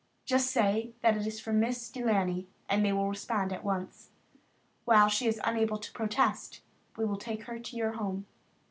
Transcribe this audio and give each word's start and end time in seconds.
Just 0.25 0.49
say 0.49 0.93
that 1.01 1.15
it 1.15 1.27
is 1.27 1.39
for 1.39 1.53
Miss 1.53 1.87
De 1.91 2.03
Laney 2.03 2.47
and 2.67 2.83
they 2.83 2.91
will 2.91 3.07
respond 3.07 3.53
at 3.53 3.63
once. 3.63 4.09
While 4.83 5.09
she 5.09 5.27
is 5.27 5.39
unable 5.43 5.77
to 5.77 5.91
protest, 5.91 6.61
we 6.97 7.05
will 7.05 7.17
take 7.19 7.43
her 7.43 7.59
to 7.59 7.75
your 7.77 7.91
home." 7.91 8.25